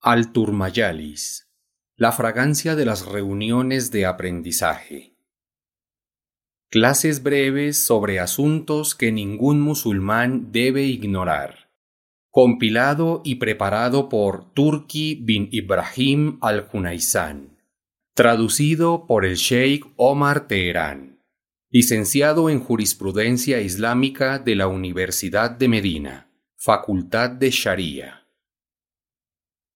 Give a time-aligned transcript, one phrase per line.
[0.00, 1.50] Al Turmayalis,
[1.96, 5.16] la fragancia de las reuniones de aprendizaje.
[6.70, 11.72] Clases breves sobre asuntos que ningún musulmán debe ignorar.
[12.30, 17.58] Compilado y preparado por Turki bin Ibrahim al-Hunaizan.
[18.14, 21.24] Traducido por el Sheikh Omar Teherán.
[21.70, 26.30] Licenciado en Jurisprudencia Islámica de la Universidad de Medina.
[26.56, 28.27] Facultad de Sharia.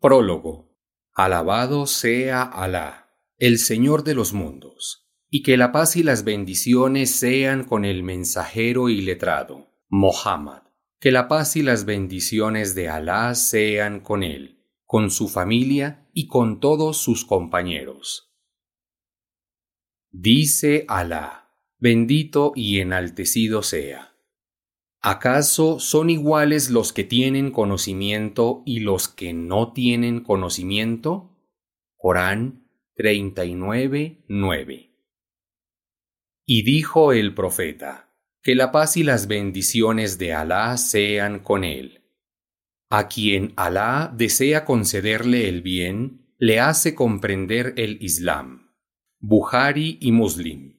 [0.00, 0.74] Prólogo.
[1.12, 7.10] Alabado sea Alá, el Señor de los mundos, y que la paz y las bendiciones
[7.10, 10.62] sean con el mensajero y letrado, Mohammed.
[11.00, 16.28] Que la paz y las bendiciones de Alá sean con él, con su familia y
[16.28, 18.32] con todos sus compañeros.
[20.10, 24.09] Dice Alá, bendito y enaltecido sea.
[25.02, 31.30] ¿Acaso son iguales los que tienen conocimiento y los que no tienen conocimiento?
[31.96, 34.90] Corán 39, 9.
[36.44, 42.02] Y dijo el profeta, que la paz y las bendiciones de Alá sean con él.
[42.90, 48.74] A quien Alá desea concederle el bien, le hace comprender el Islam.
[49.18, 50.78] Buhari y Muslim.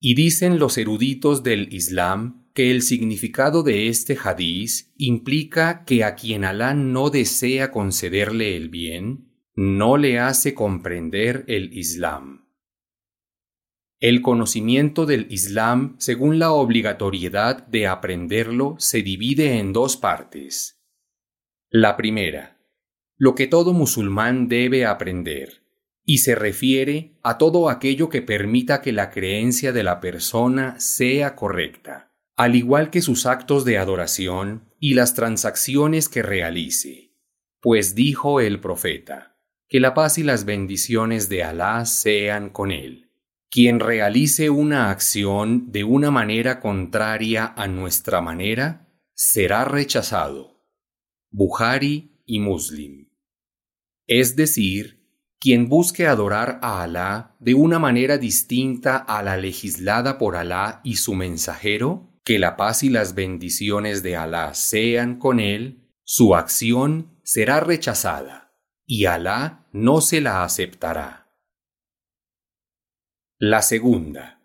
[0.00, 6.14] Y dicen los eruditos del Islam que el significado de este hadiz implica que a
[6.14, 12.48] quien Alá no desea concederle el bien, no le hace comprender el Islam.
[13.98, 20.80] El conocimiento del Islam, según la obligatoriedad de aprenderlo, se divide en dos partes.
[21.70, 22.60] La primera,
[23.16, 25.64] lo que todo musulmán debe aprender,
[26.04, 31.34] y se refiere a todo aquello que permita que la creencia de la persona sea
[31.34, 37.12] correcta al igual que sus actos de adoración y las transacciones que realice.
[37.60, 43.10] Pues dijo el profeta, que la paz y las bendiciones de Alá sean con él.
[43.50, 50.60] Quien realice una acción de una manera contraria a nuestra manera, será rechazado.
[51.30, 53.08] Buhari y Muslim.
[54.06, 55.04] Es decir,
[55.38, 60.96] quien busque adorar a Alá de una manera distinta a la legislada por Alá y
[60.96, 67.20] su mensajero, que la paz y las bendiciones de Alá sean con él, su acción
[67.22, 68.52] será rechazada
[68.86, 71.24] y Alá no se la aceptará.
[73.38, 74.42] La segunda,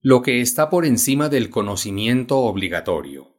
[0.00, 3.36] lo que está por encima del conocimiento obligatorio.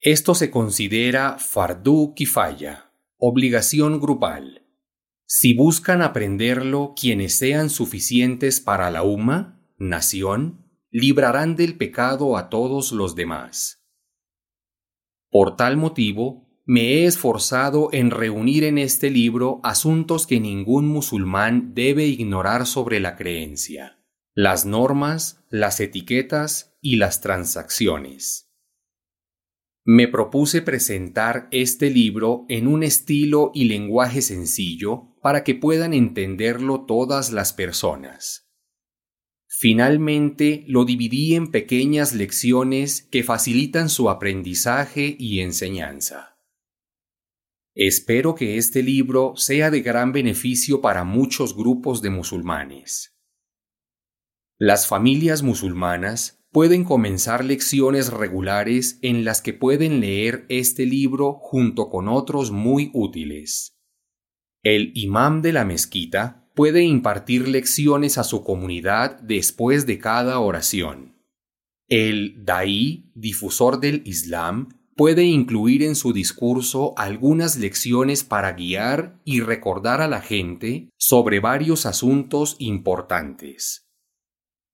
[0.00, 4.66] Esto se considera fardu kifaya, obligación grupal.
[5.26, 10.65] Si buscan aprenderlo quienes sean suficientes para la UMA, nación,
[10.98, 13.84] librarán del pecado a todos los demás.
[15.28, 21.74] Por tal motivo, me he esforzado en reunir en este libro asuntos que ningún musulmán
[21.74, 24.02] debe ignorar sobre la creencia,
[24.34, 28.50] las normas, las etiquetas y las transacciones.
[29.84, 36.86] Me propuse presentar este libro en un estilo y lenguaje sencillo para que puedan entenderlo
[36.86, 38.45] todas las personas.
[39.58, 46.38] Finalmente, lo dividí en pequeñas lecciones que facilitan su aprendizaje y enseñanza.
[47.74, 53.16] Espero que este libro sea de gran beneficio para muchos grupos de musulmanes.
[54.58, 61.88] Las familias musulmanas pueden comenzar lecciones regulares en las que pueden leer este libro junto
[61.88, 63.74] con otros muy útiles.
[64.62, 71.14] El imam de la mezquita puede impartir lecciones a su comunidad después de cada oración.
[71.86, 79.40] El daí, difusor del Islam, puede incluir en su discurso algunas lecciones para guiar y
[79.40, 83.90] recordar a la gente sobre varios asuntos importantes.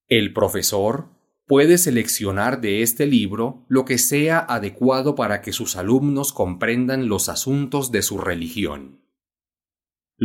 [0.07, 1.09] El profesor
[1.45, 7.27] puede seleccionar de este libro lo que sea adecuado para que sus alumnos comprendan los
[7.27, 9.02] asuntos de su religión.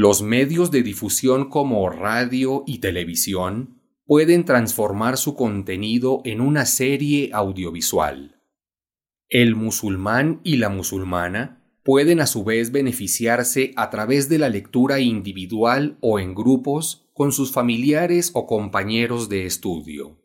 [0.01, 7.31] Los medios de difusión como radio y televisión pueden transformar su contenido en una serie
[7.33, 8.41] audiovisual.
[9.29, 15.01] El musulmán y la musulmana pueden a su vez beneficiarse a través de la lectura
[15.01, 20.23] individual o en grupos con sus familiares o compañeros de estudio.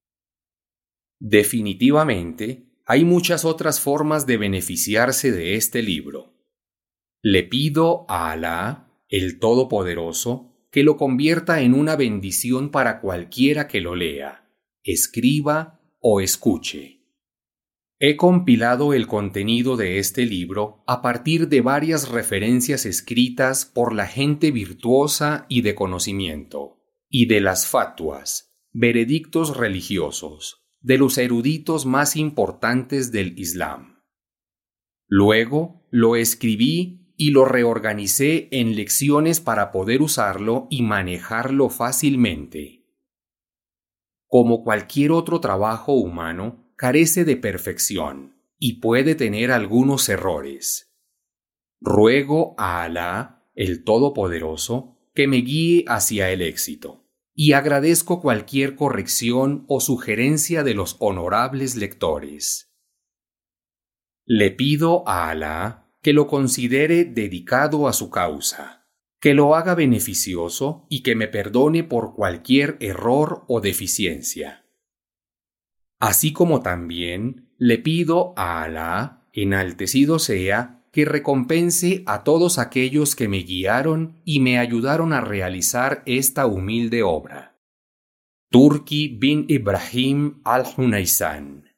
[1.19, 6.31] Definitivamente, hay muchas otras formas de beneficiarse de este libro.
[7.23, 13.79] Le pido a Alá el Todopoderoso, que lo convierta en una bendición para cualquiera que
[13.79, 14.49] lo lea,
[14.81, 17.01] escriba o escuche.
[17.99, 24.07] He compilado el contenido de este libro a partir de varias referencias escritas por la
[24.07, 32.15] gente virtuosa y de conocimiento, y de las fatuas, veredictos religiosos, de los eruditos más
[32.15, 34.01] importantes del Islam.
[35.05, 42.83] Luego lo escribí y lo reorganicé en lecciones para poder usarlo y manejarlo fácilmente.
[44.27, 50.93] Como cualquier otro trabajo humano, carece de perfección y puede tener algunos errores.
[51.79, 59.63] Ruego a Alá, el Todopoderoso, que me guíe hacia el éxito, y agradezco cualquier corrección
[59.69, 62.75] o sugerencia de los honorables lectores.
[64.25, 68.85] Le pido a Alá que lo considere dedicado a su causa,
[69.19, 74.63] que lo haga beneficioso y que me perdone por cualquier error o deficiencia
[76.03, 83.29] así como también le pido a Alá, enaltecido sea, que recompense a todos aquellos que
[83.29, 87.57] me guiaron y me ayudaron a realizar esta humilde obra.
[88.51, 91.69] Turki bin Ibrahim al-Hunaysan